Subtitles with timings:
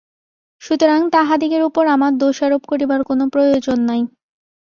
[0.61, 4.01] সুতরাং তাহাদিগের উপর আমার দোষারোপ করিবার কোন প্রয়োজন নাই।